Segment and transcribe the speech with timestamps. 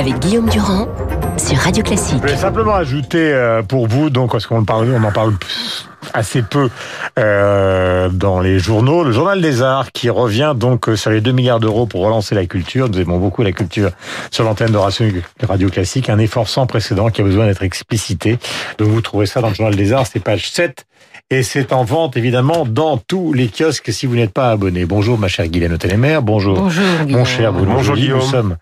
[0.00, 0.88] avec Guillaume Durand
[1.36, 2.20] sur Radio Classique.
[2.22, 5.34] Je vais simplement ajouter euh, pour vous, donc parce qu'on parle, on en parle
[6.14, 6.70] assez peu
[7.18, 11.60] euh, dans les journaux, le journal des arts qui revient donc sur les 2 milliards
[11.60, 12.88] d'euros pour relancer la culture.
[12.88, 13.90] Nous aimons beaucoup la culture
[14.30, 18.38] sur l'antenne de Radio Classique, un effort sans précédent qui a besoin d'être explicité.
[18.78, 20.86] Donc vous trouvez ça dans le journal des arts, c'est page 7
[21.28, 24.86] et c'est en vente évidemment dans tous les kiosques si vous n'êtes pas abonné.
[24.86, 27.96] Bonjour ma chère Guylaine Télémer, bonjour, bonjour mon cher Bruno Bonjour.
[27.96, 28.18] Guillaume.
[28.18, 28.56] Nous sommes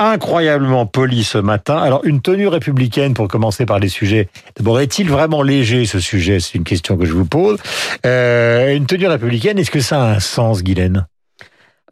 [0.00, 1.76] incroyablement poli ce matin.
[1.76, 4.28] Alors, une tenue républicaine pour commencer par les sujets.
[4.56, 6.40] D'abord, est-il vraiment léger ce sujet?
[6.40, 7.58] C'est une question que je vous pose.
[8.06, 11.06] Euh, une tenue républicaine, est-ce que ça a un sens, Guylaine?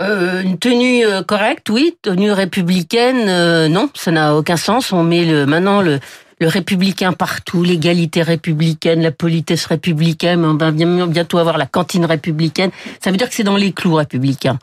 [0.00, 1.96] Euh, Une tenue euh, correcte, oui.
[2.02, 4.92] Tenue républicaine, non, ça n'a aucun sens.
[4.92, 5.98] On met le maintenant le
[6.40, 12.70] le républicain partout, l'égalité républicaine, la politesse républicaine, on va bientôt avoir la cantine républicaine.
[13.02, 14.58] Ça veut dire que c'est dans les clous républicains.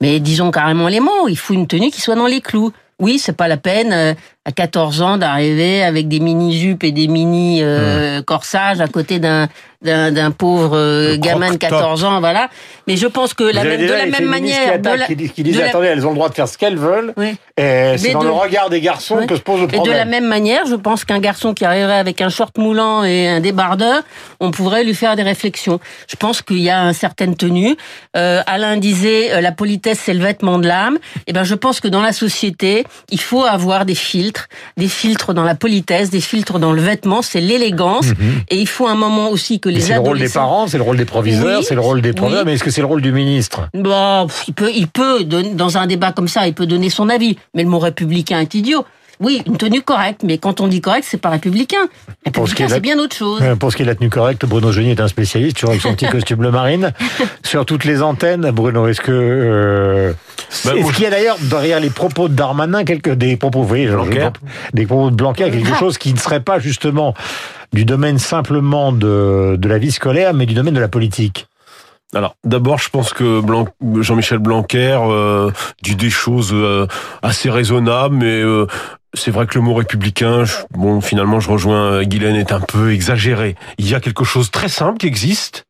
[0.00, 2.72] Mais disons carrément les mots, il faut une tenue qui soit dans les clous.
[3.00, 6.92] Oui, c'est pas la peine euh, à 14 ans d'arriver avec des mini jupes et
[6.92, 9.48] des mini euh, corsages à côté d'un
[9.82, 12.50] d'un pauvre euh, gamin de 14 ans, voilà.
[12.86, 15.58] Mais je pense que la même, de la même manière, qui, attaque, qui, qui disent
[15.58, 15.68] la...
[15.68, 17.14] attendez, elles ont le droit de faire ce qu'elles veulent.
[17.16, 17.36] Oui.
[17.56, 18.26] Et c'est dans de...
[18.26, 19.26] le regard des garçons oui.
[19.26, 19.86] que se pose le problème.
[19.86, 23.04] Et de la même manière, je pense qu'un garçon qui arriverait avec un short moulant
[23.04, 24.02] et un débardeur,
[24.40, 25.80] on pourrait lui faire des réflexions.
[26.08, 27.76] Je pense qu'il y a une certaine tenue.
[28.16, 30.98] Euh, Alain disait euh, la politesse c'est le vêtement de l'âme.
[31.26, 35.32] Et ben je pense que dans la société, il faut avoir des filtres, des filtres
[35.32, 38.08] dans la politesse, des filtres dans le vêtement, c'est l'élégance.
[38.08, 38.42] Mhm.
[38.50, 40.82] Et il faut un moment aussi que les C'est le rôle des parents, c'est le
[40.84, 41.64] rôle des proviseurs, Oui.
[41.66, 42.46] c'est le rôle des professeurs, Oui.
[42.46, 43.68] mais est-ce que c'est le rôle du ministre?
[43.74, 47.38] Bon, il peut, il peut, dans un débat comme ça, il peut donner son avis.
[47.54, 48.84] Mais le mot républicain est idiot.
[49.22, 51.76] Oui, une tenue correcte, mais quand on dit correct, c'est pas républicain.
[52.32, 53.38] Pour ce qui est Républicain, la- c'est bien autre chose.
[53.42, 55.70] Euh, Pour ce qui est de la tenue correcte, Bruno Geny est un spécialiste, toujours
[55.70, 56.92] avec son petit costume bleu marine.
[57.44, 59.12] Sur toutes les antennes, Bruno, est-ce que...
[59.12, 60.12] Euh,
[60.64, 63.60] Bah, est-ce moi, qu'il y a d'ailleurs derrière les propos de Darmanin, quelques, des propos,
[63.60, 64.06] vous voyez, genre,
[64.72, 67.12] des propos de Blanquer, quelque chose qui ne serait pas justement
[67.72, 71.46] du domaine simplement de, de la vie scolaire, mais du domaine de la politique
[72.14, 73.40] Alors, d'abord, je pense que
[74.00, 75.50] Jean-Michel Blanquer euh,
[75.82, 76.86] dit des choses euh,
[77.22, 78.66] assez raisonnables, mais euh,
[79.14, 82.92] c'est vrai que le mot républicain, bon, finalement, je rejoins euh, Guylaine, est un peu
[82.92, 83.56] exagéré.
[83.78, 85.64] Il y a quelque chose de très simple qui existe,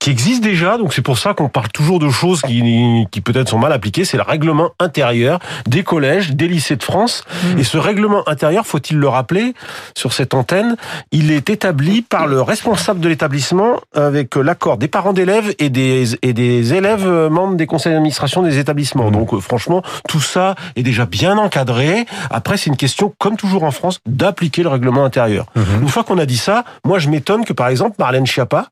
[0.00, 3.50] qui existe déjà, donc c'est pour ça qu'on parle toujours de choses qui, qui peut-être
[3.50, 7.22] sont mal appliquées, c'est le règlement intérieur des collèges, des lycées de France.
[7.58, 9.54] Et ce règlement intérieur, faut-il le rappeler,
[9.94, 10.76] sur cette antenne,
[11.12, 16.16] il est établi par le responsable de l'établissement avec l'accord des parents d'élèves et des,
[16.22, 19.10] et des élèves euh, membres des conseils d'administration des établissements.
[19.10, 22.06] Donc euh, franchement, tout ça est déjà bien encadré.
[22.30, 25.46] Après, c'est une question, comme toujours en France, d'appliquer le règlement intérieur.
[25.56, 28.68] Une fois qu'on a dit ça, moi je m'étonne que par exemple Marlène Schiappa,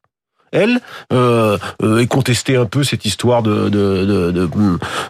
[0.52, 0.80] elle,
[1.12, 4.48] euh, euh, ait contesté un peu cette histoire de, de, de, de,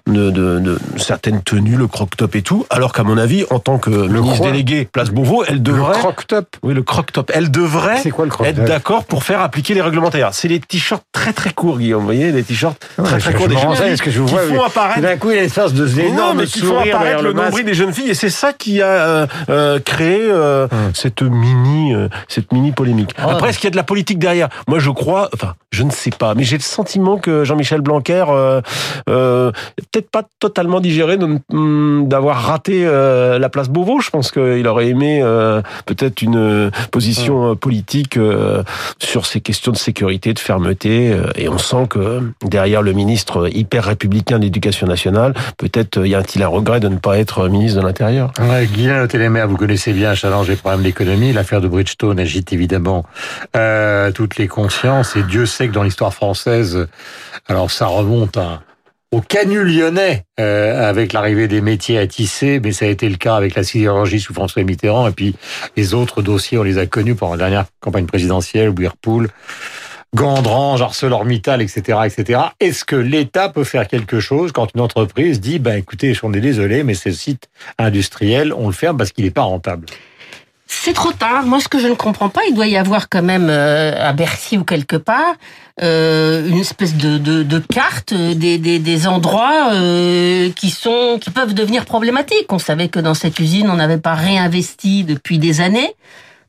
[0.07, 3.79] de, de- de certaines tenues, le croc-top et tout, alors qu'à mon avis, en tant
[3.79, 5.99] que ministre croc- délégué Place Beauvau, elle Le devrait...
[5.99, 7.31] croc-top Oui, le croc-top.
[7.35, 10.31] Elle devrait C'est quoi le croc-top être d'accord pour faire appliquer les réglementaires.
[10.33, 12.01] C'est les t-shirts très très courts, Guillaume.
[12.01, 14.27] Vous voyez, les t-shirts très Ouais, très je- courts des jeunes filles que je vous
[14.27, 16.47] qui vois, font apparaître D'un coup, il y a une espèce de non, énorme mais
[16.47, 19.27] qui font apparaître le le nombril des jeunes filles, et c'est ça qui a euh,
[19.51, 20.91] euh, créé euh, Hum.
[20.95, 23.11] cette mini, euh, cette mini polémique.
[23.25, 23.29] Oh.
[23.31, 24.49] Après, est-ce qu'il y a de la politique derrière?
[24.67, 28.25] Moi, je crois, enfin, je ne sais pas, mais j'ai le sentiment que Jean-Michel Blanquer,
[28.29, 28.61] euh,
[29.09, 29.53] euh,
[29.93, 34.01] peut-être pas totalement digéré de- hum, d'avoir raté euh, la place Beauvau.
[34.01, 38.19] Je pense qu'il aurait aimé euh, peut-être une position politique
[38.99, 43.85] sur ces questions de sécurité, de fermeté, et on sent que derrière le ministre hyper
[43.85, 47.87] républicain de l'Éducation nationale, peut-être y a-t-il un regret de ne pas être ministre de
[47.87, 48.33] l'Intérieur?
[48.41, 51.33] Ouais, Guylaine Télémer, vous connaissez bien Challenge et problèmes d'économie.
[51.33, 53.05] L'affaire de Bridgestone agite évidemment
[54.15, 55.17] toutes les consciences.
[55.19, 56.87] Et Dieu sait que dans l'histoire française,
[57.49, 58.39] alors ça remonte
[59.11, 63.17] au canut lyonnais euh, avec l'arrivée des métiers à tisser, mais ça a été le
[63.17, 65.09] cas avec la sidérurgie sous François Mitterrand.
[65.09, 65.35] Et puis
[65.77, 69.29] les autres dossiers, on les a connus pendant la dernière campagne présidentielle, Whirlpool.
[70.15, 72.41] Gandrange, ArcelorMittal, etc., etc.
[72.61, 76.41] Est-ce que l'État peut faire quelque chose quand une entreprise dit, ben écoutez, on est
[76.41, 79.87] désolé, mais ce site industriel, on le ferme parce qu'il n'est pas rentable?
[80.71, 81.45] C'est trop tard.
[81.47, 84.13] Moi, ce que je ne comprends pas, il doit y avoir quand même euh, à
[84.13, 85.35] Bercy ou quelque part
[85.83, 91.19] euh, une espèce de, de, de carte euh, des, des, des endroits euh, qui sont
[91.21, 92.53] qui peuvent devenir problématiques.
[92.53, 95.95] On savait que dans cette usine, on n'avait pas réinvesti depuis des années.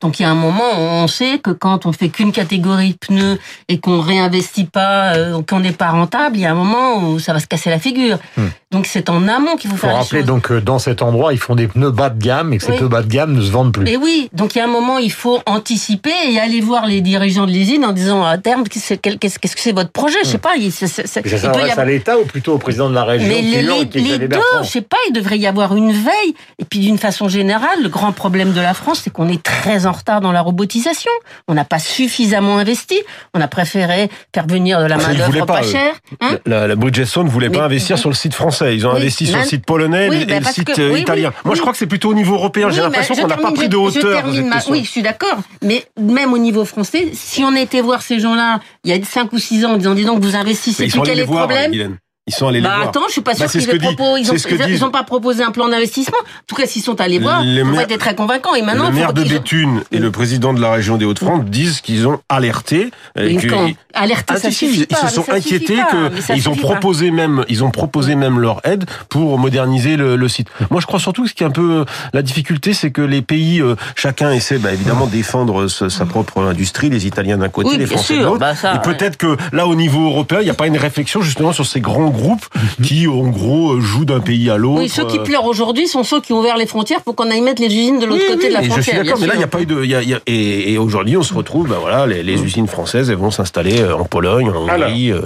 [0.01, 2.97] Donc il y a un moment, on sait que quand on fait qu'une catégorie de
[2.97, 7.03] pneus et qu'on réinvestit pas, euh, qu'on n'est pas rentable, il y a un moment
[7.03, 8.17] où ça va se casser la figure.
[8.37, 8.47] Hmm.
[8.71, 10.27] Donc c'est en amont qu'il faut faut faire les rappeler choses.
[10.27, 12.73] donc que dans cet endroit, ils font des pneus bas de gamme et que ces
[12.73, 13.87] pneus bas de gamme ne se vendent plus.
[13.89, 17.01] Et oui, donc il y a un moment, il faut anticiper et aller voir les
[17.01, 20.19] dirigeants de l'usine en disant à terme, qu'est-ce que qu'est-ce qu'est-ce que c'est votre projet?
[20.23, 20.51] Je sais pas.
[20.55, 22.93] il- c'est- c'est- c'est- Et ça s'adresse avoir- à l'État ou plutôt au président de
[22.93, 24.61] la région Mais les, les- les deux, Bertrand.
[24.61, 26.35] je sais pas, il devrait y avoir une veille.
[26.59, 29.87] Et puis d'une façon générale, le grand problème de la France, c'est qu'on est très
[29.87, 31.11] en retard dans la robotisation.
[31.47, 32.99] On n'a pas suffisamment investi.
[33.33, 35.93] On a préféré faire venir de la main d'œuvre pas, chère.
[36.21, 38.58] Hein La, la Bridgestone ne voulait pas Mais- investir sur le site français.
[38.61, 40.91] Ils ont Oui, investi sur le site polonais Oui, et bah, le site que- euh,
[40.93, 41.31] oui, italien.
[41.45, 42.69] Moi, je crois que c'est plutôt au niveau européen.
[42.69, 44.23] J'ai Oui, l'impression qu'on je n'a pas pris je- de je hauteur.
[44.33, 44.61] cette ma-.
[44.69, 45.37] Oui, je suis d'accord.
[45.63, 49.31] Mais même au niveau français, si on était voir ces gens-là il y a 5
[49.33, 51.97] ou 6 ans en disant, dis donc, vous investissez, quel les est le problème.
[52.29, 52.87] Ils sont allés bah les voir.
[52.89, 54.21] attends, je suis pas Bah, sûr qu'ils aient proposé.
[54.21, 56.17] Ils ont, ils, ils pas proposé un plan d'investissement.
[56.19, 58.55] En tout cas, s'ils sont allés voir, ont maires- été très convaincants.
[58.55, 61.81] Et maintenant, le maire de Béthune et le président de la région des Hauts-de-France disent
[61.81, 62.91] qu'ils ont alerté.
[63.15, 65.85] que- quand Alerter, Ah, ça si, si, suffit ils pas, se mais sont inquiétés pas,
[65.91, 66.61] que mais ils ont pas.
[66.61, 70.47] proposé même ils ont proposé même leur aide pour moderniser le, le site.
[70.69, 73.23] Moi je crois surtout que ce qui est un peu la difficulté c'est que les
[73.23, 77.69] pays euh, chacun essaie bah, évidemment défendre sa, sa propre industrie, les Italiens d'un côté,
[77.71, 78.37] Oui, les Français de l'autre.
[78.37, 81.51] bah, Et peut-être que là au niveau européen, il n'y a pas une réflexion justement
[81.51, 82.45] sur ces grands groupes
[82.83, 84.81] qui en gros jouent d'un pays à l'autre.
[84.81, 87.41] Oui, ceux qui pleurent aujourd'hui sont ceux qui ont ouvert les frontières pour qu'on aille
[87.41, 89.03] mettre les usines de l'autre oui, côté oui, de la mais je suis frontière.
[89.03, 89.83] d'accord, mais là, il n'y a pas eu de.
[89.83, 92.23] il Y a, il y a- et, et aujourd'hui, on se retrouve, ben voilà, les,
[92.23, 95.21] les usines françaises, elles vont s'installer euh, en Pologne, en Hongrie, euh,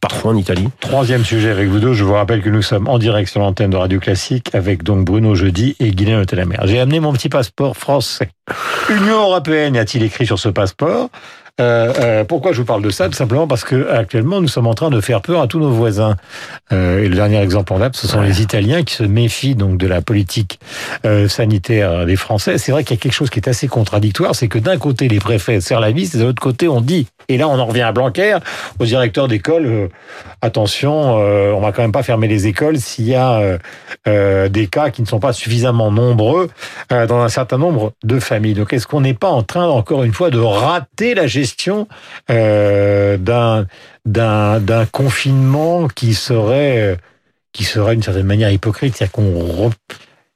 [0.00, 0.68] parfois en Italie.
[0.80, 3.70] Troisième sujet avec vous deux, je vous rappelle que nous sommes en direct sur l'antenne
[3.70, 6.56] de Radio Classique avec donc Bruno Jeudi et Guylaine Telemer.
[6.64, 8.30] J'ai amené mon petit passeport français.
[8.90, 11.10] Union européenne, y a-t-il écrit sur ce passeport?
[11.60, 13.08] Euh, euh, pourquoi je vous parle de ça?
[13.08, 15.70] Tout simplement parce que actuellement nous sommes en train de faire peur à tous nos
[15.70, 16.16] voisins.
[16.72, 19.78] Euh, et le dernier exemple en date, ce sont les Italiens qui se méfient donc
[19.78, 20.60] de la politique
[21.04, 22.58] euh, sanitaire des Français.
[22.58, 25.08] C'est vrai qu'il y a quelque chose qui est assez contradictoire, c'est que d'un côté
[25.08, 27.66] les préfets serrent la vis, et de l'autre côté on dit, et là on en
[27.66, 28.38] revient à Blanquer,
[28.78, 29.88] aux directeurs d'école, euh,
[30.40, 33.58] attention, euh, on va quand même pas fermer les écoles s'il y a euh,
[34.06, 36.48] euh, des cas qui ne sont pas suffisamment nombreux
[36.90, 38.54] dans un certain nombre de familles.
[38.54, 41.88] Donc est-ce qu'on n'est pas en train encore une fois de rater la gestion
[42.28, 43.66] d'un
[44.06, 46.96] d'un confinement qui serait
[47.52, 49.70] qui serait d'une certaine manière hypocrite, c'est-à-dire qu'on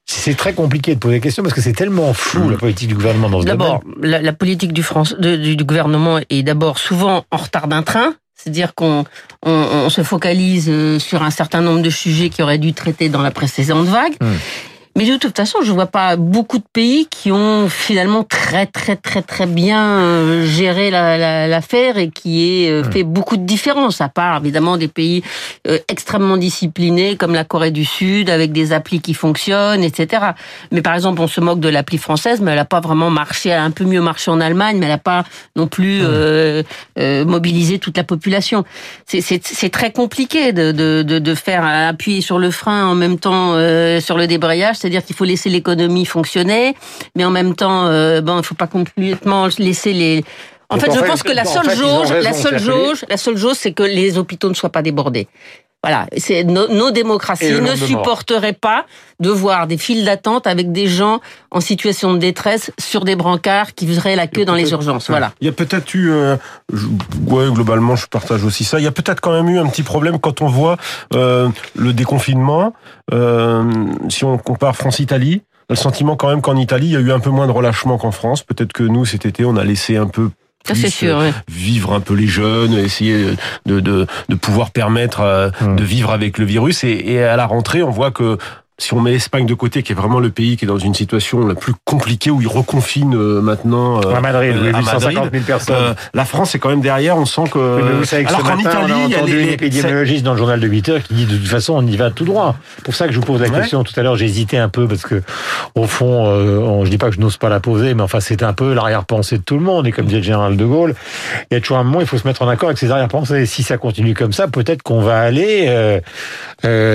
[0.07, 2.95] c'est très compliqué de poser la question parce que c'est tellement flou la politique du
[2.95, 3.59] gouvernement dans ce domaine.
[3.59, 7.69] D'abord, la, la politique du, France, de- du, du gouvernement est d'abord souvent en retard
[7.69, 8.15] d'un train.
[8.35, 9.05] C'est-à-dire qu'on
[9.45, 13.09] on, on se focalise euh, sur un certain nombre de sujets qui auraient dû traiter
[13.09, 14.15] dans la précédente vague.
[14.21, 14.35] Hmm.
[14.95, 18.95] Mais de toute façon, je vois pas beaucoup de pays qui ont finalement très très
[18.95, 23.45] très très bien euh, géré la- la- l'affaire et qui aient euh, fait beaucoup de
[23.47, 24.03] différences.
[24.03, 25.23] À part évidemment des pays
[25.67, 30.23] euh, extrêmement disciplinés comme la Corée du Sud avec des applis qui fonctionnent, etc.
[30.73, 33.49] Mais par exemple, on se moque de l'appli française, mais elle n'a pas vraiment marché.
[33.49, 35.25] Elle a un peu mieux marché en Allemagne, mais elle n'a pas
[35.57, 36.63] non plus euh,
[36.99, 38.65] euh, mobilisé toute la population.
[39.07, 43.53] C'est- très compliqué de, de, de, de faire appuyer sur le frein en même temps
[43.55, 46.75] euh, sur le débrayage, c'est-à-dire qu'il faut laisser l'économie fonctionner,
[47.15, 50.25] mais en même temps, euh, bon, il faut pas complètement laisser les
[50.71, 53.73] en fait, en je pense que seule jauge, raison, seule jauge, la seule jauge, c'est
[53.73, 55.29] que les hôpitaux ne soient pas débordés.
[55.83, 58.87] Voilà, c'est nos, démocraties ne supporteraient pas
[59.19, 61.21] de voir des files d'attente avec des gens
[61.51, 65.11] en situation de détresse sur des brancards qui feraient la queue dans les urgences.
[65.11, 65.33] Voilà.
[65.41, 66.37] Il y a peut-être eu, euh,
[66.73, 66.87] je-
[67.27, 68.79] ouais, globalement, je partage aussi ça.
[68.79, 70.77] Il y a peut-être quand même eu un petit problème quand on voit
[71.15, 72.75] euh, le déconfinement.
[73.13, 73.65] Euh,
[74.09, 77.21] si on compare France-Italie, le sentiment quand même qu'en Italie, il y a eu un
[77.21, 78.43] peu moins de relâchement qu'en France.
[78.43, 80.31] Peut-être que nous, cet été, on a laissé un peu
[80.67, 81.19] Ça c'est sûr.
[81.19, 81.35] euh, oui.
[81.49, 83.35] vivre un peu les jeunes, essayer
[83.67, 85.77] de, de, de pouvoir permettre euh, Hmm.
[85.77, 86.85] de vivre avec le virus.
[86.85, 88.39] Et, et à la rentrée, on voit que
[88.79, 90.95] si on met l'Espagne de côté, qui est vraiment le pays qui est dans une
[90.95, 94.79] situation la plus compliquée, où ils reconfinent euh, maintenant euh, à Madrid, euh, oui, à
[94.79, 95.77] 850 Madrid, 000 personnes.
[95.79, 97.59] euh, la France est quand même derrière, on sent que...
[97.77, 99.41] Oui, mais vous savez que alors qu'en Italie, on a il y a entendu les-
[99.43, 101.87] une les- épidémiologiste dans le journal de 8 heures qui dit de toute façon on
[101.87, 102.57] y va tout droit.
[102.77, 103.59] C'est pour ça que je vous pose la Ouais.
[103.61, 104.17] question tout à l'heure.
[104.17, 105.23] J'ai hésité un peu parce que
[105.75, 108.43] au fond, euh, je dis pas que je n'ose pas la poser, mais enfin c'est
[108.43, 109.87] un peu l'arrière-pensée de tout le monde.
[109.87, 110.95] Et comme disait le général de Gaulle,
[111.51, 113.47] il y a toujours un moment il faut se mettre en accord avec ses arrière-pensées.
[113.47, 116.01] Si ça continue comme ça, peut-être qu'on va aller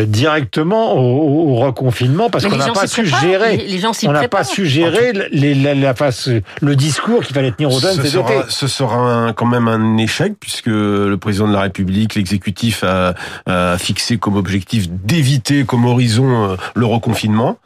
[0.05, 3.57] directement au- au reconfinement parce qu'on les n'a pas su gérer.
[3.57, 6.29] Les, les gens s'y On n'a pas su gérer les- la, la face,
[6.62, 8.43] le discours qu'il fallait tenir aux jeunes ce cet sera, été.
[8.50, 13.13] ce sera un- quand même un échec puisque le président de la République, l'exécutif a,
[13.45, 17.57] a fixé comme objectif d'éviter comme horizon euh, le reconfinement.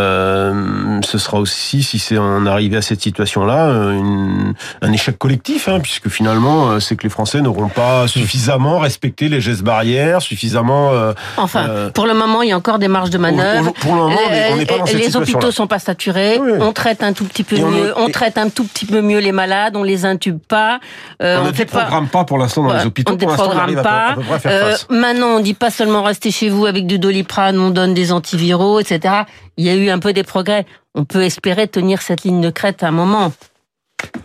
[0.00, 4.52] Euh, ce sera aussi, si c'est en arrivé à cette situation-là, euh,
[4.82, 9.40] un échec collectif hein, puisque finalement c'est que les Français n'auront pas suffisamment respecté les
[9.40, 10.92] gestes barrières, suffisamment.
[10.92, 13.72] euh, Enfin, Euh, pour le moment, il y a encore des marges de manœuvre.
[13.74, 16.38] Pour le moment, on est- on n'est pas dans cette les hôpitaux sont pas saturés.
[16.40, 16.52] Oui.
[16.60, 17.88] On traite un tout petit peu Et on mieux.
[17.88, 19.76] est- On traite un tout petit peu mieux les malades.
[19.76, 20.80] On les intube pas.
[21.22, 21.78] Euh, on ne fait pas.
[21.80, 23.12] déprogramme pas pour l'instant dans Ouais, les hôpitaux.
[23.12, 24.06] on on déprogramme arrive à peu, pas.
[24.08, 24.86] à peu près à faire Euh, face.
[24.90, 28.80] maintenant, on dit pas seulement restez chez vous avec du doliprane, on donne des antiviraux,
[28.80, 29.14] etc.
[29.56, 30.66] Il y a eu un peu des progrès.
[30.94, 33.32] On peut espérer tenir cette ligne de crête à un moment.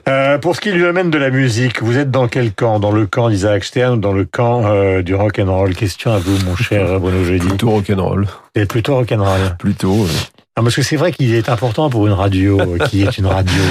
[0.07, 2.79] Euh, pour ce qui est du domaine de la musique, vous êtes dans quel camp?
[2.79, 6.11] Dans le camp d'Isaac Stern ou dans le camp euh, du rock and roll Question
[6.11, 7.47] à vous, mon cher Bruno Jeudi.
[7.47, 8.25] Plutôt rock'n'roll.
[8.55, 9.55] Vous êtes plutôt rock and roll.
[9.59, 10.05] Plutôt.
[10.55, 13.61] parce que c'est vrai qu'il est important pour une radio euh, qui est une radio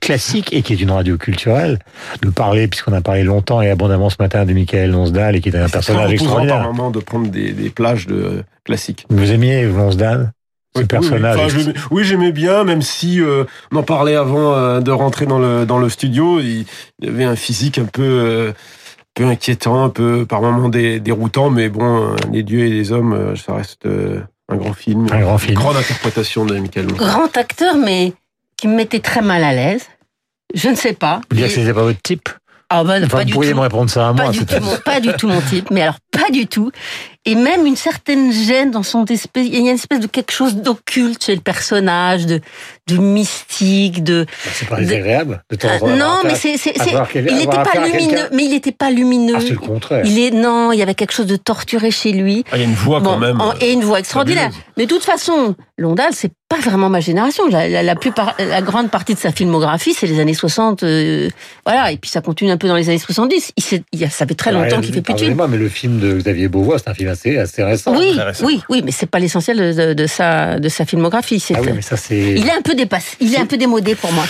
[0.00, 1.78] classique et qui est une radio culturelle
[2.22, 5.48] de parler, puisqu'on a parlé longtemps et abondamment ce matin de Michael Lonsdal et qui
[5.48, 6.62] est un personnage reposant par extraordinaire.
[6.64, 9.06] moment de prendre des, des plages de classiques.
[9.10, 10.32] Vous aimiez Lonsdal
[10.76, 11.46] Oui, personnage Oui, oui.
[11.50, 15.26] Enfin, j'aimais- oui, j'aimais bien, même si euh, on en parlait avant euh, de rentrer
[15.26, 16.40] dans le dans le studio.
[16.40, 16.64] Il,
[17.00, 18.52] il avait un physique un peu euh,
[19.14, 22.92] peu inquiétant, un peu par moments dé- déroutant, mais bon, euh, les dieux et les
[22.92, 25.54] hommes, euh, ça reste euh, un grand film, Un grand film.
[25.54, 26.86] grande interprétation de Michael.
[26.86, 28.14] Grand acteur, mais
[28.56, 29.86] qui me mettait très mal à l'aise.
[30.54, 31.20] Je ne sais pas.
[31.30, 32.28] Vous dire que c'était pas votre type
[32.70, 33.56] Ah ben, Enfin, pas vous du pourriez tout.
[33.56, 34.32] me répondre ça à Pas moi.
[34.32, 36.70] du, c'est- tout mon, pas du tout mon type, mais alors pas du tout.
[37.24, 40.32] Et même une certaine gêne dans son espèce, il y a une espèce de quelque
[40.32, 42.40] chose d'occulte chez le personnage, de,
[42.88, 44.26] de mystique, de...
[44.52, 45.68] C'est pas désagréable de temps.
[45.68, 48.90] Euh, d'avoir non, mais c'est, c'est, il avoir n'était pas lumineux, mais il n'était pas
[48.90, 49.34] lumineux.
[49.36, 50.04] Ah, c'est le contraire.
[50.04, 52.44] il est, non, il y avait quelque chose de torturé chez lui.
[52.50, 53.40] Ah, il y a une voix quand même.
[53.40, 54.46] en- et une voix extraordinaire.
[54.50, 54.64] fabuleuse.
[54.76, 57.44] Mais de toute façon, Londal, c'est pas vraiment ma génération.
[57.48, 60.82] La, la, la plupart, la grande partie de sa filmographie, c'est les années 60.
[60.82, 61.30] euh,
[61.64, 61.92] voilà.
[61.92, 63.52] Et puis ça continue un peu dans les années 70.
[63.56, 65.46] Il, il y a, ça fait très longtemps qu'il fait plus de films.
[65.48, 67.94] Mais le film de Xavier Beauvois, c'est un film assez, assez récent.
[67.96, 68.44] Oui, récent.
[68.44, 71.42] oui, oui, mais c'est pas l'essentiel de, de- de sa, de sa filmographie.
[71.54, 72.18] Ah oui, mais ça c'est.
[72.36, 74.24] Il est un peu dépassé, il est un peu démodé pour moi.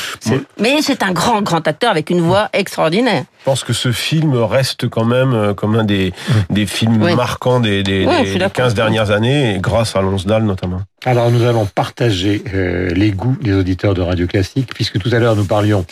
[0.61, 3.25] Mais c'est un grand, grand acteur avec une voix extraordinaire.
[3.41, 6.13] Je pense que ce film reste quand même euh, comme un des,
[6.51, 7.15] des films Oui.
[7.17, 8.05] marquants des, des,
[8.39, 8.53] d'accord.
[8.67, 10.83] 15 dernières années, et grâce à Lonsdal notamment.
[11.05, 15.19] Alors nous allons partager euh, les goûts des auditeurs de Radio Classique, puisque tout à
[15.19, 15.85] l'heure nous parlions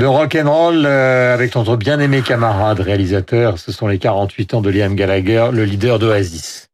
[0.00, 3.58] de rock and roll euh, avec notre bien-aimé camarade réalisateur.
[3.58, 6.69] Ce sont les 48 ans de Liam Gallagher, le leader d'Oasis.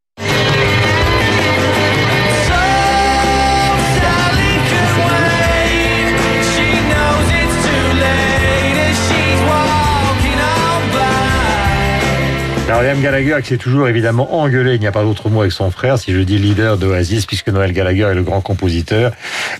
[12.69, 15.53] Alors Liam Gallagher qui s'est toujours évidemment engueulé, il n'y a pas d'autre mot avec
[15.53, 19.13] son frère, si je dis leader d'Oasis, puisque Noël Gallagher est le grand compositeur.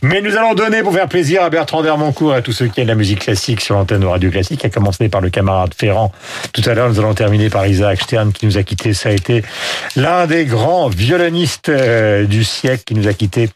[0.03, 2.81] Mais nous allons donner pour faire plaisir à Bertrand Dermoncourt et à tous ceux qui
[2.81, 6.11] aiment la musique classique sur l'antenne de Radio Classique, à commencer par le camarade Ferrand.
[6.53, 8.93] Tout à l'heure, nous allons terminer par Isaac Stern qui nous a quittés.
[8.93, 9.45] Ça a été
[9.95, 13.51] l'un des grands violonistes euh, du siècle qui nous a quittés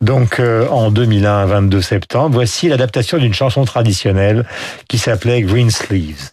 [0.00, 2.34] donc euh, en 2001, 22 septembre.
[2.34, 4.44] Voici l'adaptation d'une chanson traditionnelle
[4.88, 6.32] qui s'appelait Green Sleeves.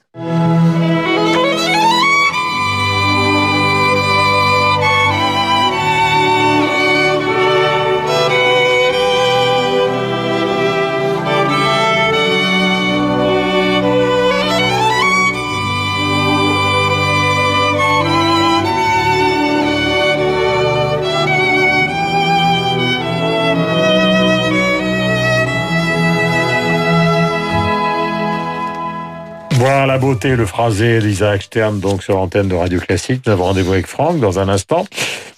[30.13, 33.23] Beauté, le phrasé d'Isaac Stern, donc sur l'antenne de Radio Classique.
[33.25, 34.85] Nous avons rendez-vous avec Franck dans un instant.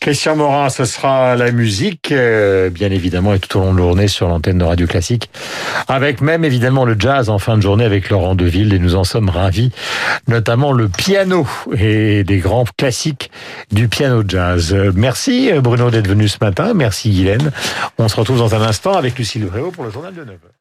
[0.02, 3.86] Christian Morin, ce sera la musique, euh, bien évidemment, et tout au long de la
[3.86, 5.30] journée sur l'antenne de Radio Classique.
[5.88, 9.06] Avec même évidemment le jazz en fin de journée avec Laurent Deville, et nous en
[9.06, 9.72] sommes ravis.
[10.28, 13.32] Notamment le piano et des grands classiques
[13.72, 14.74] du piano jazz.
[14.74, 16.74] Euh, Merci Bruno d'être venu ce matin.
[16.74, 17.52] Merci Guylaine.
[17.98, 20.55] On se retrouve dans un instant avec Lucille Léo pour le journal de 9h.